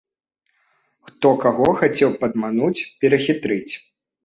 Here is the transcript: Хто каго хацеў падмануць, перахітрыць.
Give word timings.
Хто 1.09 1.29
каго 1.43 1.67
хацеў 1.83 2.17
падмануць, 2.25 2.85
перахітрыць. 3.05 3.73